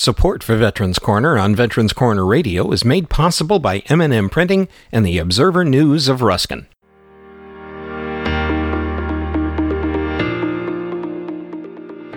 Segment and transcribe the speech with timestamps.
[0.00, 5.04] Support for Veterans Corner on Veterans Corner Radio is made possible by M&M Printing and
[5.04, 6.66] the Observer News of Ruskin.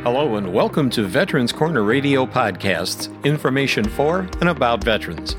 [0.01, 5.35] Hello and welcome to Veterans Corner Radio podcasts, information for and about veterans.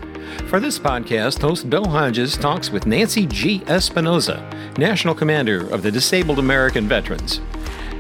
[0.49, 3.63] For this podcast, host Bill Hodges talks with Nancy G.
[3.69, 7.41] Espinosa, National Commander of the Disabled American Veterans.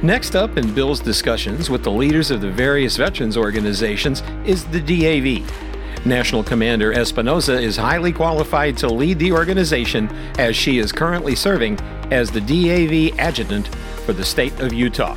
[0.04, 4.78] Next up in Bill's discussions with the leaders of the various veterans organizations is the
[4.78, 6.04] DAV.
[6.04, 11.80] National Commander Espinosa is highly qualified to lead the organization as she is currently serving
[12.10, 13.68] as the DAV adjutant
[14.04, 15.16] for the state of Utah.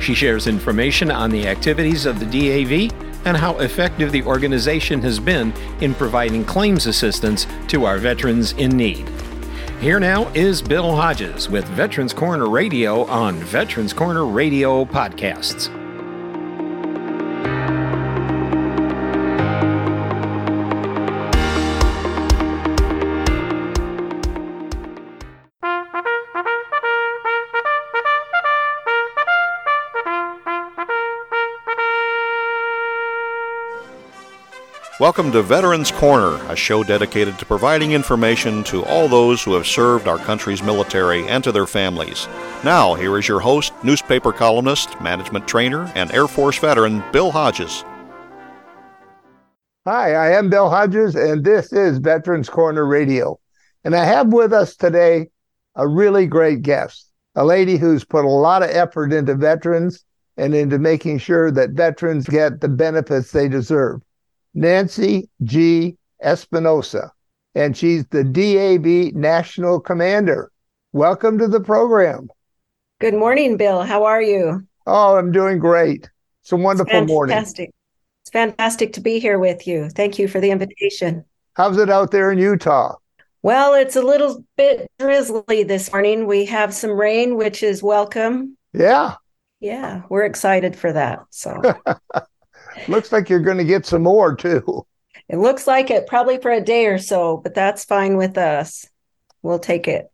[0.00, 2.90] She shares information on the activities of the DAV
[3.26, 8.76] and how effective the organization has been in providing claims assistance to our veterans in
[8.76, 9.08] need.
[9.84, 15.83] Here now is Bill Hodges with Veterans Corner Radio on Veterans Corner Radio Podcasts.
[35.00, 39.66] Welcome to Veterans Corner, a show dedicated to providing information to all those who have
[39.66, 42.28] served our country's military and to their families.
[42.62, 47.84] Now, here is your host, newspaper columnist, management trainer, and Air Force veteran, Bill Hodges.
[49.84, 53.40] Hi, I am Bill Hodges, and this is Veterans Corner Radio.
[53.82, 55.26] And I have with us today
[55.74, 60.04] a really great guest, a lady who's put a lot of effort into veterans
[60.36, 64.00] and into making sure that veterans get the benefits they deserve.
[64.54, 65.96] Nancy G.
[66.22, 67.12] Espinosa,
[67.56, 70.50] and she's the DAV National Commander.
[70.92, 72.28] Welcome to the program.
[73.00, 73.82] Good morning, Bill.
[73.82, 74.64] How are you?
[74.86, 76.08] Oh, I'm doing great.
[76.42, 77.34] It's a wonderful it's morning.
[77.34, 77.70] Fantastic.
[78.22, 79.90] It's fantastic to be here with you.
[79.90, 81.24] Thank you for the invitation.
[81.54, 82.94] How's it out there in Utah?
[83.42, 86.26] Well, it's a little bit drizzly this morning.
[86.26, 88.56] We have some rain, which is welcome.
[88.72, 89.16] Yeah.
[89.60, 91.20] Yeah, we're excited for that.
[91.30, 91.60] So
[92.88, 94.86] Looks like you're going to get some more too.
[95.28, 98.86] It looks like it probably for a day or so, but that's fine with us.
[99.42, 100.06] We'll take it.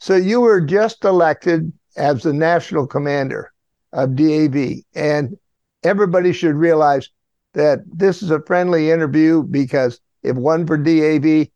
[0.00, 3.52] So you were just elected as the national commander
[3.92, 5.36] of DAV, and
[5.82, 7.08] everybody should realize
[7.52, 11.48] that this is a friendly interview because if one for DAV,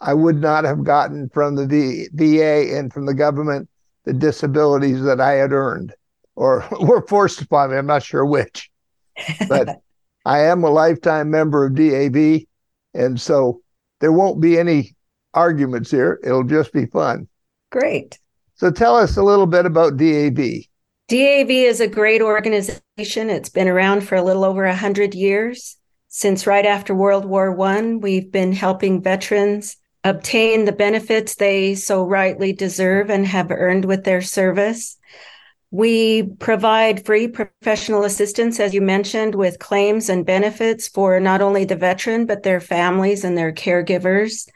[0.00, 3.68] I would not have gotten from the v- VA and from the government
[4.04, 5.94] the disabilities that I had earned
[6.36, 7.76] or were forced upon me.
[7.76, 8.70] I'm not sure which.
[9.48, 9.80] But
[10.24, 12.42] I am a lifetime member of DAV,
[12.94, 13.62] and so
[14.00, 14.94] there won't be any
[15.34, 16.20] arguments here.
[16.24, 17.28] It'll just be fun.
[17.70, 18.18] Great.
[18.54, 20.66] So tell us a little bit about DAV.
[21.08, 23.30] DAV is a great organization.
[23.30, 25.76] It's been around for a little over 100 years.
[26.08, 32.04] Since right after World War I, we've been helping veterans obtain the benefits they so
[32.04, 34.98] rightly deserve and have earned with their service.
[35.70, 41.64] We provide free professional assistance, as you mentioned, with claims and benefits for not only
[41.64, 44.48] the veteran, but their families and their caregivers.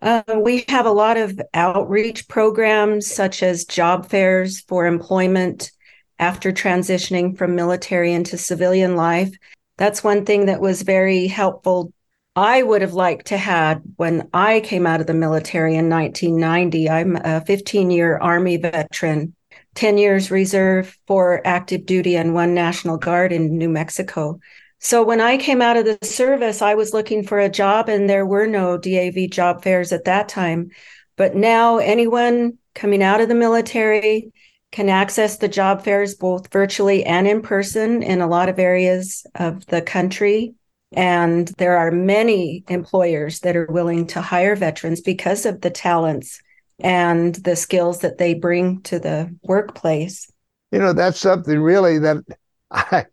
[0.00, 5.72] Uh, we have a lot of outreach programs, such as job fairs for employment
[6.18, 9.34] after transitioning from military into civilian life.
[9.76, 11.92] That's one thing that was very helpful.
[12.36, 16.90] I would have liked to had when I came out of the military in 1990.
[16.90, 19.34] I'm a 15 year Army veteran
[19.74, 24.40] 10 years reserve for active duty and one National Guard in New Mexico.
[24.78, 28.08] So when I came out of the service, I was looking for a job and
[28.08, 30.70] there were no DAV job fairs at that time.
[31.16, 34.32] But now anyone coming out of the military
[34.72, 39.24] can access the job fairs both virtually and in person in a lot of areas
[39.36, 40.54] of the country.
[40.92, 46.40] And there are many employers that are willing to hire veterans because of the talents
[46.80, 50.30] and the skills that they bring to the workplace.
[50.72, 52.18] You know, that's something really that
[52.70, 53.06] I,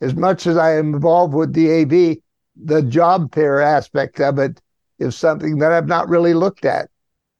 [0.00, 2.16] as much as I am involved with DAV,
[2.56, 4.60] the job fair aspect of it
[4.98, 6.90] is something that I've not really looked at.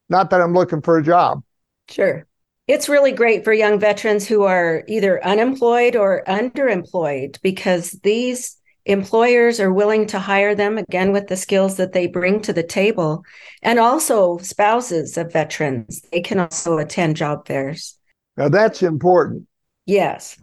[0.09, 1.43] Not that I'm looking for a job.
[1.89, 2.27] Sure.
[2.69, 8.57] It's really great for young veterans who are either unemployed or underemployed because these
[8.87, 12.63] employers are willing to hire them again with the skills that they bring to the
[12.63, 13.25] table.
[13.63, 17.99] And also spouses of veterans they can also attend job fairs.
[18.37, 19.47] Now that's important.
[19.85, 20.39] Yes.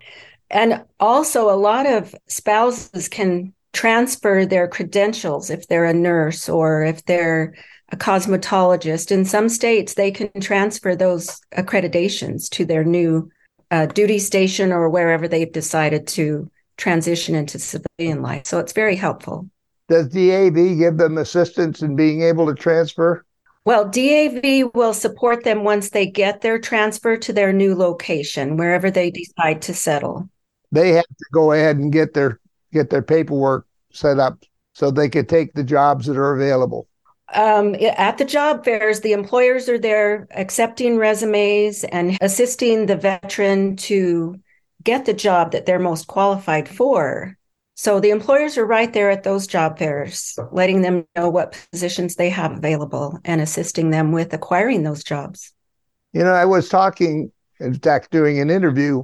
[0.49, 6.83] And also a lot of spouses can transfer their credentials if they're a nurse or
[6.83, 7.55] if they're
[7.91, 9.11] a cosmetologist.
[9.11, 13.31] In some states they can transfer those accreditations to their new
[13.71, 18.45] uh, duty station or wherever they've decided to transition into civilian life.
[18.45, 19.49] So it's very helpful.
[19.89, 23.25] Does DAV give them assistance in being able to transfer?
[23.65, 28.91] Well, DAV will support them once they get their transfer to their new location, wherever
[28.91, 30.29] they decide to settle.
[30.71, 32.39] They have to go ahead and get their
[32.73, 34.43] get their paperwork set up
[34.73, 36.87] so they could take the jobs that are available.
[37.33, 43.75] Um, at the job fairs, the employers are there accepting resumes and assisting the veteran
[43.77, 44.39] to
[44.83, 47.37] get the job that they're most qualified for.
[47.75, 52.15] So the employers are right there at those job fairs, letting them know what positions
[52.15, 55.53] they have available and assisting them with acquiring those jobs.
[56.13, 59.03] You know, I was talking, in fact, doing an interview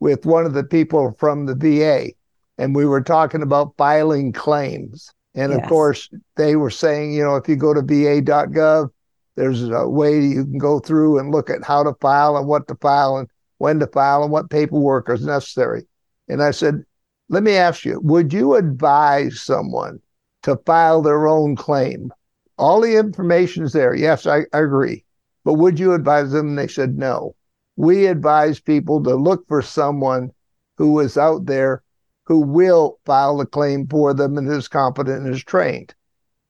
[0.00, 2.12] with one of the people from the VA,
[2.56, 5.12] and we were talking about filing claims.
[5.34, 5.62] And yes.
[5.62, 8.88] of course, they were saying, you know, if you go to va.gov,
[9.36, 12.66] there's a way you can go through and look at how to file and what
[12.68, 15.86] to file and when to file and what paperwork is necessary.
[16.28, 16.84] And I said,
[17.28, 20.00] let me ask you, would you advise someone
[20.42, 22.12] to file their own claim?
[22.58, 23.94] All the information is there.
[23.94, 25.04] Yes, I, I agree.
[25.44, 26.48] But would you advise them?
[26.48, 27.34] And they said no.
[27.76, 30.30] We advise people to look for someone
[30.76, 31.82] who is out there
[32.24, 35.94] who will file the claim for them and is competent and is trained,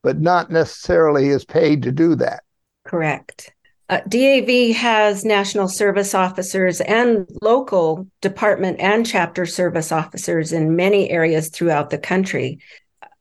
[0.02, 2.42] but not necessarily is paid to do that.
[2.84, 3.52] Correct.
[3.88, 11.08] Uh, DAV has national service officers and local department and chapter service officers in many
[11.10, 12.58] areas throughout the country.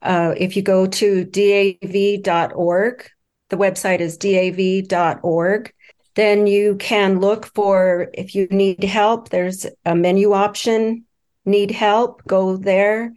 [0.02, 3.08] Uh, if you go to dav.org,
[3.48, 5.72] the website is dav.org,
[6.16, 11.04] then you can look for if you need help, there's a menu option.
[11.44, 13.14] Need help, go there,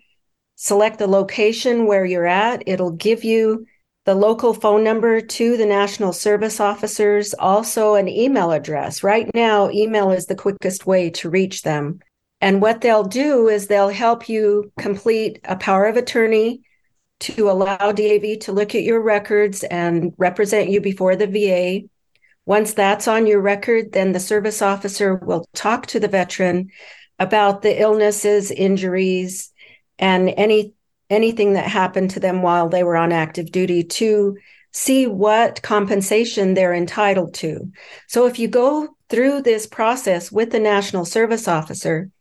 [0.55, 2.61] select the location where you're at.
[2.67, 3.65] It'll give you
[4.09, 9.03] the local phone number to the national service officers, also an email address.
[9.03, 11.99] Right now, email is the quickest way to reach them.
[12.41, 16.63] And what they'll do is they'll help you complete a power of attorney
[17.19, 21.87] to allow DAV to look at your records and represent you before the VA.
[22.47, 26.71] Once that's on your record, then the service officer will talk to the veteran
[27.19, 29.51] about the illnesses, injuries,
[29.99, 30.73] and any
[31.09, 34.37] anything that happened to them while they were on active duty to
[34.71, 37.71] see what compensation they're entitled to.
[38.07, 42.11] So if you go through this process with the National Service Officer,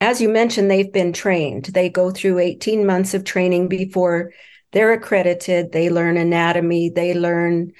[0.00, 1.66] as you mentioned, they've been trained.
[1.66, 4.32] They go through 18 months of training before
[4.72, 5.72] they're accredited.
[5.72, 7.72] They learn anatomy, they learn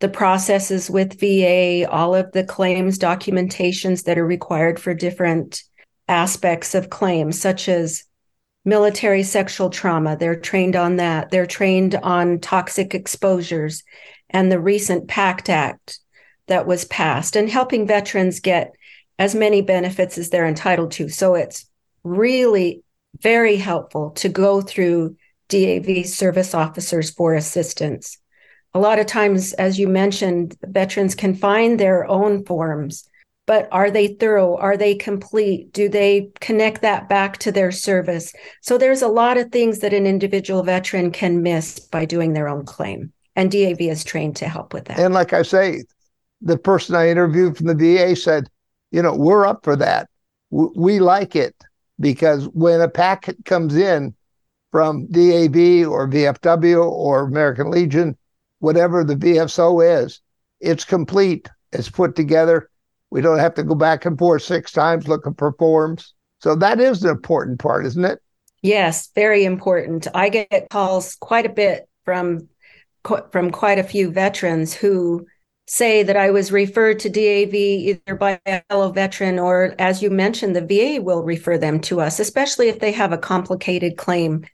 [0.00, 5.62] the processes with VA, all of the claims documentations that are required for different
[6.08, 8.04] aspects of claims, such as
[8.64, 10.16] military sexual trauma.
[10.16, 11.30] They're trained on that.
[11.30, 13.82] They're trained on toxic exposures
[14.30, 15.98] and the recent PACT Act
[16.48, 18.72] that was passed and helping veterans get
[19.18, 21.08] as many benefits as they're entitled to.
[21.08, 21.66] So it's
[22.02, 22.82] really
[23.20, 25.16] very helpful to go through
[25.48, 28.18] DAV service officers for assistance.
[28.74, 33.08] A lot of times, as you mentioned, veterans can find their own forms
[33.46, 34.56] but are they thorough?
[34.56, 35.72] Are they complete?
[35.72, 38.32] Do they connect that back to their service?
[38.60, 42.48] So there's a lot of things that an individual veteran can miss by doing their
[42.48, 43.12] own claim.
[43.34, 44.98] And DAV is trained to help with that.
[44.98, 45.84] And like I say,
[46.40, 48.48] the person I interviewed from the VA said,
[48.90, 50.08] you know, we're up for that.
[50.50, 51.56] We like it
[51.98, 54.14] because when a packet comes in
[54.70, 58.16] from DAV or VFW or American Legion,
[58.58, 60.20] whatever the VSO is,
[60.60, 61.48] it's complete.
[61.72, 62.68] It's put together
[63.12, 66.14] we don't have to go back and forth six times looking for forms.
[66.40, 68.18] So that is the important part, isn't it?
[68.62, 70.08] Yes, very important.
[70.14, 72.48] I get calls quite a bit from
[73.30, 75.26] from quite a few veterans who
[75.66, 80.08] say that I was referred to DAV either by a fellow veteran or, as you
[80.08, 84.46] mentioned, the VA will refer them to us, especially if they have a complicated claim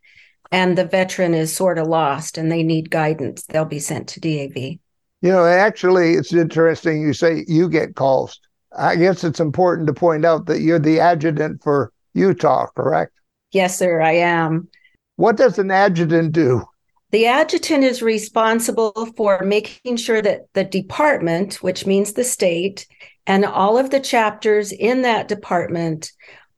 [0.50, 3.44] and the veteran is sort of lost and they need guidance.
[3.44, 4.78] They'll be sent to DAV.
[5.20, 8.40] You know, actually, it's interesting you say you get calls.
[8.78, 13.12] I guess it's important to point out that you're the adjutant for Utah, correct?
[13.52, 14.68] Yes, sir, I am.
[15.16, 16.64] What does an adjutant do?
[17.10, 22.86] The adjutant is responsible for making sure that the department, which means the state,
[23.26, 26.12] and all of the chapters in that department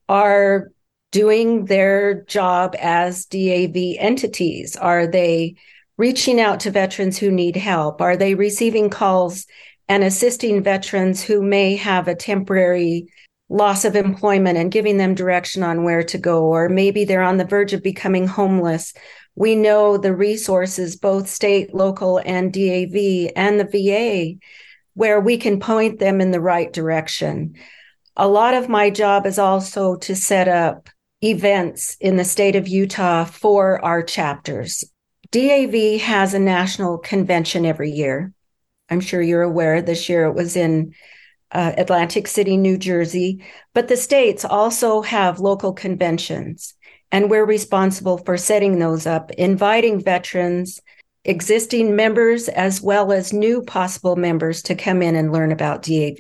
[0.09, 0.73] are
[1.13, 4.77] doing their job as DAV entities.
[4.77, 5.57] Are they
[5.97, 8.01] reaching out to veterans who need help?
[8.01, 9.47] Are they receiving calls
[9.91, 13.13] and assisting veterans who may have a temporary
[13.49, 17.39] loss of employment and giving them direction on where to go, or maybe they're on
[17.39, 18.95] the verge of becoming homeless.
[19.35, 24.39] We know the resources, both state, local, and DAV and the VA,
[24.95, 27.57] where we can point them in the right direction.
[28.17, 30.89] A lot of my job is also to set up
[31.21, 34.85] events in the state of Utah for our chapters.
[35.33, 38.33] DAV has a national convention every year.
[38.91, 40.95] I'm sure you're aware this year it was in
[41.53, 43.45] uh, Atlantic City, New Jersey,
[43.75, 46.75] but the states also have local conventions,
[47.11, 50.81] and we're responsible for setting those up, inviting veterans,
[51.25, 56.19] existing members, as well as new possible members to come in and learn about DAV.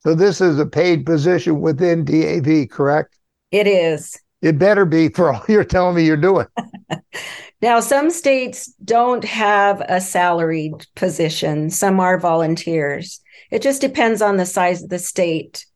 [0.00, 3.18] So, this is a paid position within DAV, correct?
[3.50, 4.18] It is.
[4.42, 6.46] It better be for all you're telling me you're doing.
[7.60, 13.20] now, some states don't have a salaried position, some are volunteers.
[13.50, 15.66] It just depends on the size of the state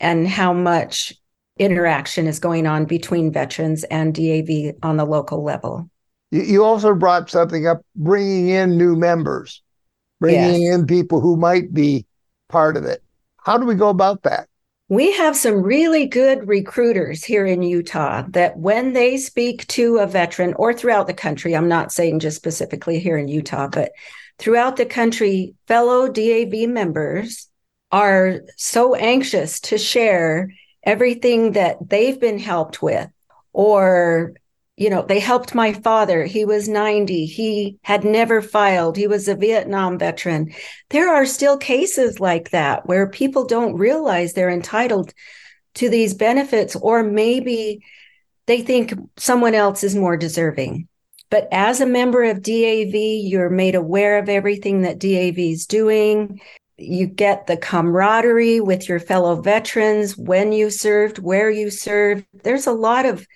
[0.00, 1.14] and how much
[1.58, 5.88] interaction is going on between veterans and DAV on the local level.
[6.30, 9.62] You also brought something up bringing in new members,
[10.20, 10.74] bringing yes.
[10.74, 12.04] in people who might be
[12.48, 13.02] part of it.
[13.36, 14.48] How do we go about that?
[14.90, 20.06] We have some really good recruiters here in Utah that when they speak to a
[20.06, 23.92] veteran or throughout the country, I'm not saying just specifically here in Utah, but
[24.38, 27.48] throughout the country, fellow DAV members
[27.92, 33.10] are so anxious to share everything that they've been helped with
[33.52, 34.34] or
[34.78, 36.24] you know, they helped my father.
[36.24, 37.26] He was 90.
[37.26, 38.96] He had never filed.
[38.96, 40.54] He was a Vietnam veteran.
[40.90, 45.12] There are still cases like that where people don't realize they're entitled
[45.74, 47.84] to these benefits, or maybe
[48.46, 50.86] they think someone else is more deserving.
[51.28, 56.40] But as a member of DAV, you're made aware of everything that DAV is doing.
[56.76, 62.24] You get the camaraderie with your fellow veterans when you served, where you served.
[62.44, 63.26] There's a lot of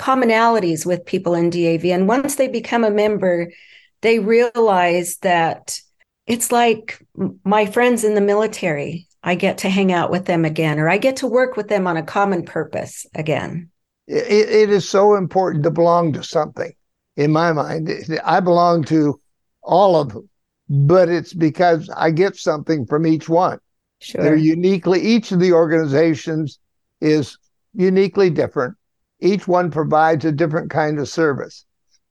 [0.00, 1.84] commonalities with people in DAV.
[1.84, 3.52] And once they become a member,
[4.00, 5.78] they realize that
[6.26, 7.06] it's like
[7.44, 9.06] my friends in the military.
[9.22, 11.86] I get to hang out with them again, or I get to work with them
[11.86, 13.68] on a common purpose again.
[14.06, 16.72] it, it is so important to belong to something
[17.16, 17.90] in my mind.
[18.24, 19.20] I belong to
[19.62, 20.28] all of them,
[20.70, 23.58] but it's because I get something from each one.
[24.00, 24.22] Sure.
[24.22, 26.58] They're uniquely, each of the organizations
[27.02, 27.36] is
[27.74, 28.76] uniquely different.
[29.20, 31.64] Each one provides a different kind of service,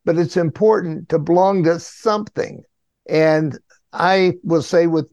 [0.05, 2.63] but it's important to belong to something.
[3.07, 3.57] And
[3.91, 5.09] I will say with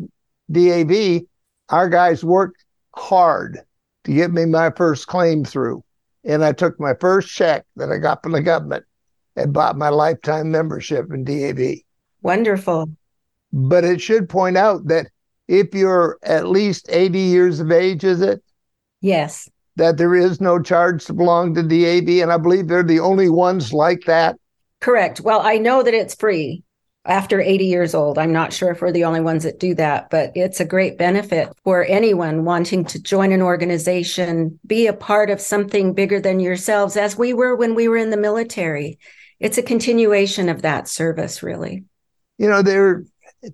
[0.51, 1.23] DAV,
[1.71, 3.61] our guys worked hard
[4.05, 5.83] to get me my first claim through.
[6.25, 8.85] And I took my first check that I got from the government
[9.37, 11.79] and bought my lifetime membership in DAV.
[12.23, 12.91] Wonderful.
[13.53, 15.07] But it should point out that
[15.49, 18.43] if you're at least 80 years of age, is it?
[19.01, 23.01] Yes that there is no charge to belong to DAV, and I believe they're the
[23.01, 24.37] only ones like that.
[24.81, 25.21] Correct.
[25.21, 26.65] Well, I know that it's free
[27.05, 28.19] after 80 years old.
[28.19, 30.99] I'm not sure if we're the only ones that do that, but it's a great
[30.99, 36.41] benefit for anyone wanting to join an organization, be a part of something bigger than
[36.41, 38.99] yourselves, as we were when we were in the military.
[39.39, 41.85] It's a continuation of that service, really.
[42.39, 43.05] You know, there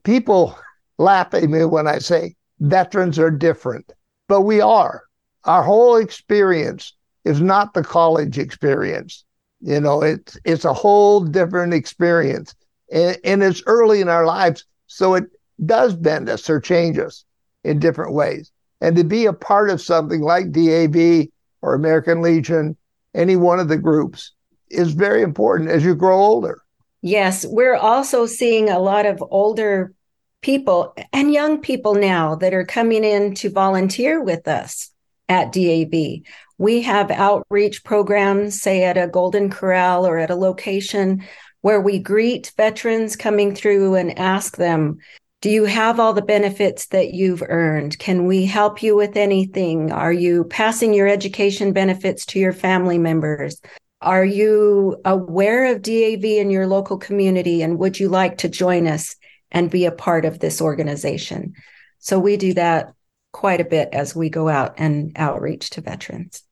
[0.04, 0.58] people
[0.98, 3.92] laugh at me when I say veterans are different,
[4.28, 5.02] but we are
[5.44, 6.94] our whole experience
[7.24, 9.24] is not the college experience.
[9.60, 12.54] You know, it's it's a whole different experience,
[12.92, 15.24] and, and it's early in our lives, so it
[15.64, 17.24] does bend us or change us
[17.62, 18.50] in different ways.
[18.80, 21.28] And to be a part of something like DAV
[21.60, 22.76] or American Legion,
[23.14, 24.32] any one of the groups,
[24.70, 26.60] is very important as you grow older.
[27.02, 29.92] Yes, we're also seeing a lot of older
[30.40, 34.90] people and young people now that are coming in to volunteer with us
[35.28, 36.22] at DAV.
[36.58, 41.24] We have outreach programs, say at a Golden Corral or at a location
[41.62, 44.98] where we greet veterans coming through and ask them,
[45.40, 47.98] do you have all the benefits that you've earned?
[47.98, 49.90] Can we help you with anything?
[49.90, 53.60] Are you passing your education benefits to your family members?
[54.00, 58.86] Are you aware of DAV in your local community and would you like to join
[58.86, 59.16] us
[59.50, 61.54] and be a part of this organization?
[61.98, 62.92] So we do that
[63.32, 66.42] quite a bit as we go out and outreach to veterans.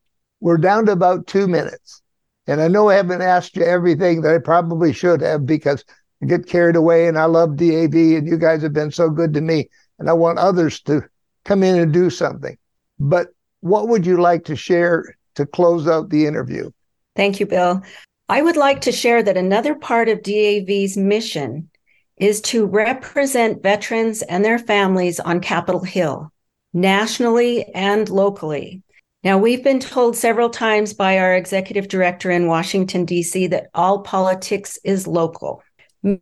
[0.40, 2.02] We're down to about two minutes.
[2.46, 5.84] And I know I haven't asked you everything that I probably should have because
[6.22, 9.34] I get carried away and I love DAV and you guys have been so good
[9.34, 9.68] to me.
[9.99, 11.02] And I want others to
[11.44, 12.56] come in and do something.
[12.99, 13.28] But
[13.60, 16.70] what would you like to share to close out the interview?
[17.14, 17.82] Thank you, Bill.
[18.28, 21.68] I would like to share that another part of DAV's mission
[22.16, 26.32] is to represent veterans and their families on Capitol Hill
[26.73, 28.83] nationally and locally.
[29.23, 34.00] Now, we've been told several times by our executive director in Washington, D.C., that all
[34.00, 35.62] politics is local,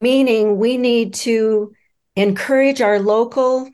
[0.01, 1.73] meaning we need to
[2.17, 3.71] encourage our local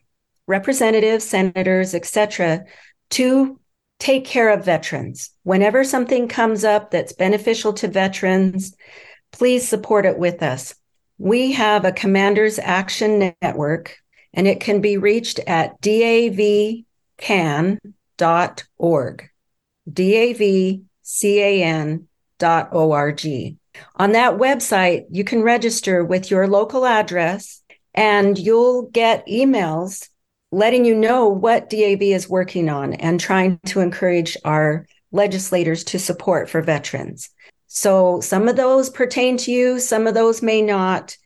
[0.47, 2.64] representatives, senators, etc.,
[3.11, 3.59] to
[3.99, 5.31] take care of veterans.
[5.45, 8.76] Whenever something comes up that's beneficial to veterans,
[9.33, 10.75] please support it with us.
[11.16, 13.97] We have a Commanders Action Network,
[14.34, 16.84] and it can be reached at davcan.org.
[19.92, 20.80] D-A-V-C-A-N.org.
[23.96, 27.62] On that website, you can register with your local address
[27.94, 30.08] and you'll get emails
[30.54, 35.98] letting you know what DAV is working on and trying to encourage our legislators to
[35.98, 37.30] support for veterans.
[37.66, 41.16] So some of those pertain to you, some of those may not,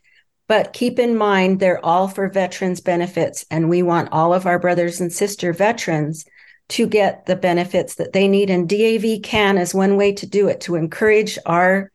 [0.49, 4.59] but keep in mind they're all for veterans benefits and we want all of our
[4.59, 6.25] brothers and sister veterans
[6.67, 10.49] to get the benefits that they need and DAV can is one way to do
[10.49, 11.89] it to encourage our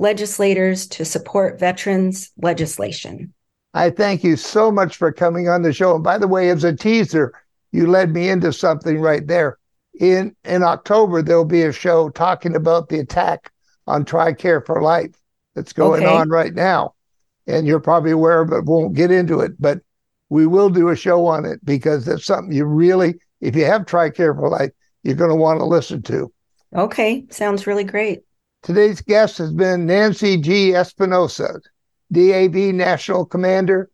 [0.00, 3.32] legislators to support veterans legislation.
[3.74, 5.94] I thank you so much for coming on the show.
[5.94, 7.32] And by the way, as a teaser,
[7.70, 9.58] you led me into something right there.
[10.00, 13.52] In in October, there'll be a show talking about the attack
[13.86, 15.14] on TRICARE for Life
[15.54, 16.12] that's going okay.
[16.12, 16.94] on right now.
[17.46, 19.80] And you're probably aware of it, won't get into it, but
[20.28, 23.82] we will do a show on it because that's something you really, if you have
[23.82, 24.70] TRICARE for Life,
[25.02, 26.32] you're going to want to listen to.
[26.74, 28.22] Okay, sounds really great.
[28.62, 30.74] Today's guest has been Nancy G.
[30.74, 31.60] Espinosa,
[32.12, 33.90] DAV National Commander.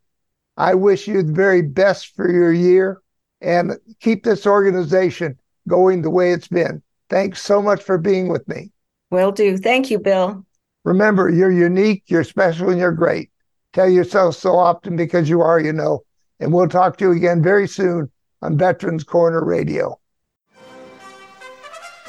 [0.57, 3.01] I wish you the very best for your year
[3.41, 5.37] and keep this organization
[5.67, 6.81] going the way it's been.
[7.09, 8.71] Thanks so much for being with me.
[9.09, 9.57] Will do.
[9.57, 10.45] Thank you, Bill.
[10.83, 13.29] Remember, you're unique, you're special, and you're great.
[13.77, 16.03] Tell yourself so often because you are, you know.
[16.39, 18.09] And we'll talk to you again very soon
[18.41, 19.99] on Veterans Corner Radio.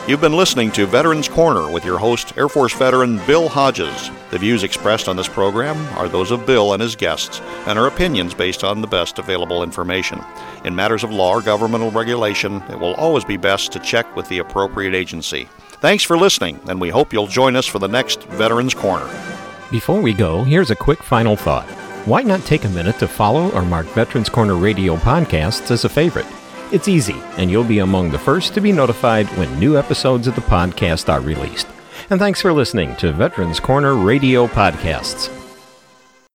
[0.06, 4.10] You've been listening to Veterans Corner with your host, Air Force veteran Bill Hodges.
[4.30, 7.86] The views expressed on this program are those of Bill and his guests and are
[7.86, 10.24] opinions based on the best available information.
[10.64, 14.26] In matters of law or governmental regulation, it will always be best to check with
[14.30, 15.46] the appropriate agency.
[15.82, 19.37] Thanks for listening, and we hope you'll join us for the next Veterans Corner.
[19.70, 21.68] Before we go, here's a quick final thought.
[22.06, 25.90] Why not take a minute to follow or mark Veterans Corner Radio podcasts as a
[25.90, 26.26] favorite?
[26.72, 30.34] It's easy, and you'll be among the first to be notified when new episodes of
[30.34, 31.66] the podcast are released.
[32.08, 35.37] And thanks for listening to Veterans Corner Radio Podcasts.